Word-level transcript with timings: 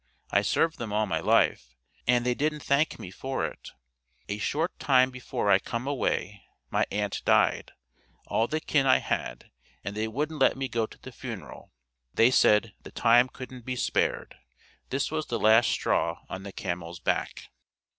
I 0.31 0.41
served 0.41 0.79
them 0.79 0.91
all 0.91 1.05
my 1.05 1.19
life, 1.19 1.75
and 2.07 2.25
they 2.25 2.33
didn't 2.33 2.61
thank 2.63 2.97
me 2.97 3.11
for 3.11 3.45
it. 3.45 3.69
A 4.27 4.39
short 4.39 4.79
time 4.79 5.11
before 5.11 5.51
I 5.51 5.59
come 5.59 5.85
away 5.87 6.41
my 6.71 6.87
aunt 6.91 7.21
died, 7.23 7.73
all 8.25 8.47
the 8.47 8.59
kin 8.59 8.87
I 8.87 8.97
had, 8.97 9.51
and 9.83 9.95
they 9.95 10.07
wouldn't 10.07 10.41
let 10.41 10.57
me 10.57 10.67
go 10.67 10.87
to 10.87 10.97
the 10.97 11.11
funeral. 11.11 11.71
They 12.15 12.31
said 12.31 12.73
'the 12.81 12.89
time 12.93 13.29
couldn't 13.29 13.63
be 13.63 13.75
spared.'" 13.75 14.37
This 14.89 15.11
was 15.11 15.27
the 15.27 15.37
last 15.39 15.69
straw 15.69 16.21
on 16.27 16.41
the 16.41 16.51
camel's 16.51 16.99
back. 16.99 17.49